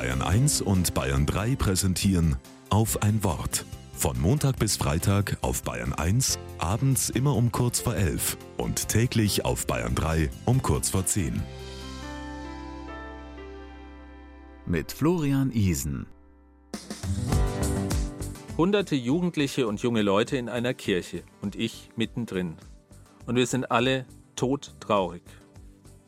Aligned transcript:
Bayern 0.00 0.22
1 0.22 0.62
und 0.62 0.94
Bayern 0.94 1.26
3 1.26 1.56
präsentieren 1.56 2.36
auf 2.70 3.02
ein 3.02 3.22
Wort. 3.22 3.66
Von 3.92 4.18
Montag 4.18 4.58
bis 4.58 4.78
Freitag 4.78 5.36
auf 5.42 5.62
Bayern 5.62 5.92
1, 5.92 6.38
abends 6.56 7.10
immer 7.10 7.36
um 7.36 7.52
kurz 7.52 7.80
vor 7.80 7.94
11 7.94 8.38
und 8.56 8.88
täglich 8.88 9.44
auf 9.44 9.66
Bayern 9.66 9.94
3 9.94 10.30
um 10.46 10.62
kurz 10.62 10.88
vor 10.88 11.04
10. 11.04 11.42
Mit 14.64 14.90
Florian 14.90 15.52
Isen. 15.52 16.06
Hunderte 18.56 18.94
Jugendliche 18.94 19.66
und 19.66 19.82
junge 19.82 20.00
Leute 20.00 20.38
in 20.38 20.48
einer 20.48 20.72
Kirche 20.72 21.24
und 21.42 21.56
ich 21.56 21.90
mittendrin. 21.94 22.56
Und 23.26 23.36
wir 23.36 23.46
sind 23.46 23.70
alle 23.70 24.06
todtraurig. 24.34 25.24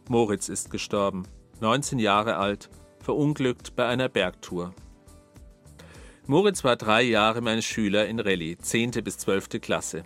Moritz 0.08 0.48
ist 0.48 0.70
gestorben, 0.70 1.24
19 1.60 1.98
Jahre 1.98 2.38
alt, 2.38 2.70
verunglückt 3.02 3.76
bei 3.76 3.86
einer 3.86 4.08
Bergtour. 4.08 4.74
Moritz 6.26 6.62
war 6.62 6.76
drei 6.76 7.02
Jahre 7.02 7.40
mein 7.40 7.62
Schüler 7.62 8.06
in 8.06 8.20
Rallye, 8.20 8.56
10. 8.56 8.92
bis 9.02 9.18
12. 9.18 9.60
Klasse. 9.60 10.04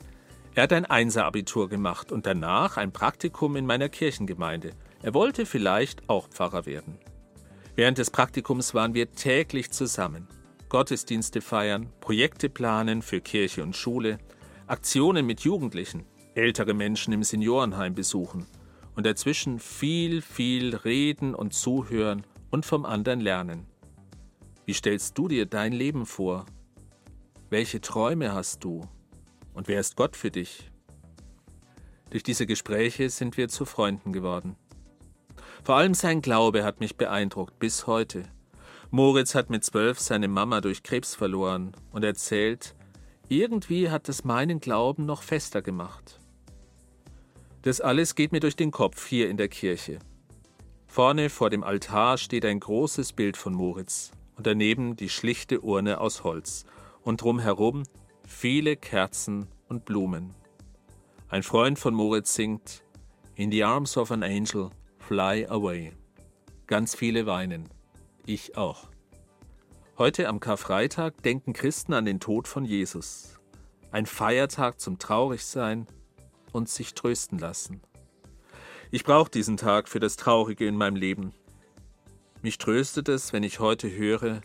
Er 0.55 0.63
hat 0.63 0.73
ein 0.73 0.87
Einser-Abitur 0.87 1.69
gemacht 1.69 2.11
und 2.11 2.25
danach 2.25 2.79
ein 2.79 2.91
Praktikum 2.91 3.57
in 3.57 3.67
meiner 3.67 3.91
Kirchengemeinde. 3.91 4.71
Er 5.03 5.13
wollte 5.13 5.45
vielleicht 5.45 6.09
auch 6.09 6.29
Pfarrer 6.29 6.65
werden. 6.65 6.99
Während 7.75 7.99
des 7.99 8.11
Praktikums 8.11 8.73
waren 8.73 8.95
wir 8.95 9.13
täglich 9.13 9.71
zusammen. 9.71 10.27
Gottesdienste 10.71 11.43
feiern, 11.43 11.93
Projekte 12.01 12.49
planen 12.49 13.03
für 13.03 13.21
Kirche 13.21 13.63
und 13.63 13.77
Schule, 13.77 14.19
Aktionen 14.67 15.27
mit 15.27 15.41
Jugendlichen, 15.41 16.07
ältere 16.35 16.73
Menschen 16.73 17.13
im 17.13 17.23
Seniorenheim 17.23 17.95
besuchen 17.95 18.47
und 18.97 19.05
dazwischen 19.05 19.59
viel, 19.61 20.23
viel 20.23 20.75
reden 20.75 21.35
und 21.35 21.53
zuhören 21.53 22.25
und 22.57 22.65
vom 22.65 22.87
anderen 22.87 23.21
lernen. 23.21 23.67
Wie 24.65 24.73
stellst 24.73 25.19
du 25.19 25.29
dir 25.29 25.45
dein 25.45 25.75
Leben 25.75 26.07
vor? 26.07 26.47
Welche 27.51 27.83
Träume 27.83 28.33
hast 28.33 28.65
du? 28.65 28.81
Und 29.53 29.69
wer 29.69 29.79
ist 29.79 29.95
Gott 29.95 30.17
für 30.17 30.31
dich? 30.31 30.71
Durch 32.09 32.23
diese 32.23 32.47
Gespräche 32.47 33.11
sind 33.11 33.37
wir 33.37 33.49
zu 33.49 33.67
Freunden 33.67 34.11
geworden. 34.11 34.57
Vor 35.65 35.75
allem 35.75 35.93
sein 35.93 36.23
Glaube 36.23 36.65
hat 36.65 36.81
mich 36.81 36.97
beeindruckt 36.97 37.59
bis 37.59 37.87
heute. 37.87 38.23
Moritz 38.91 39.35
hat 39.35 39.51
mit 39.51 39.63
zwölf 39.63 40.01
seine 40.01 40.27
Mama 40.27 40.63
durch 40.63 40.83
Krebs 40.83 41.15
verloren 41.15 41.73
und 41.93 42.05
erzählt, 42.05 42.75
irgendwie 43.29 43.91
hat 43.91 44.09
es 44.09 44.25
meinen 44.25 44.61
Glauben 44.61 45.05
noch 45.05 45.21
fester 45.21 45.61
gemacht. 45.61 46.21
Das 47.61 47.83
alles 47.83 48.15
geht 48.15 48.33
mir 48.33 48.41
durch 48.41 48.57
den 48.57 48.71
Kopf 48.71 49.07
hier 49.07 49.29
in 49.29 49.37
der 49.37 49.49
Kirche. 49.49 49.99
Vorne 50.97 51.29
vor 51.29 51.51
dem 51.51 51.63
Altar 51.63 52.17
steht 52.17 52.47
ein 52.47 52.59
großes 52.59 53.13
Bild 53.13 53.37
von 53.37 53.53
Moritz 53.53 54.13
und 54.35 54.47
daneben 54.47 54.97
die 54.97 55.11
schlichte 55.11 55.61
Urne 55.61 56.01
aus 56.01 56.25
Holz 56.25 56.65
und 57.03 57.21
drumherum 57.21 57.83
viele 58.27 58.77
Kerzen 58.79 59.47
und 59.69 59.85
Blumen. 59.85 60.35
Ein 61.29 61.43
Freund 61.43 61.79
von 61.79 61.93
Moritz 61.93 62.35
singt 62.35 62.83
In 63.35 63.53
the 63.53 63.63
arms 63.63 63.99
of 63.99 64.11
an 64.11 64.23
angel, 64.23 64.71
fly 64.99 65.45
away. 65.51 65.93
Ganz 66.67 66.95
viele 66.95 67.27
weinen. 67.27 67.69
Ich 68.25 68.57
auch. 68.57 68.89
Heute 69.99 70.29
am 70.29 70.41
Karfreitag 70.41 71.23
denken 71.23 71.53
Christen 71.53 71.93
an 71.93 72.07
den 72.07 72.21
Tod 72.21 72.49
von 72.49 72.65
Jesus. 72.65 73.39
Ein 73.91 74.07
Feiertag 74.07 74.81
zum 74.81 74.99
Traurigsein 74.99 75.87
und 76.53 76.71
sich 76.71 76.95
trösten 76.95 77.39
lassen. 77.39 77.83
Ich 78.91 79.05
brauche 79.05 79.31
diesen 79.31 79.57
Tag 79.57 79.89
für 79.89 80.01
das 80.01 80.17
Traurige 80.17 80.67
in 80.67 80.77
meinem 80.77 80.97
Leben. 80.97 81.33
Mich 82.43 82.59
tröstet 82.59 83.09
es, 83.09 83.33
wenn 83.33 83.43
ich 83.43 83.59
heute 83.59 83.91
höre, 83.91 84.41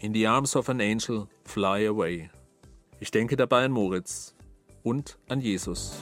In 0.00 0.12
the 0.12 0.26
arms 0.26 0.56
of 0.56 0.68
an 0.68 0.80
angel, 0.80 1.28
fly 1.44 1.86
away. 1.86 2.30
Ich 3.00 3.10
denke 3.10 3.36
dabei 3.36 3.64
an 3.64 3.72
Moritz 3.72 4.34
und 4.82 5.18
an 5.28 5.40
Jesus. 5.40 5.94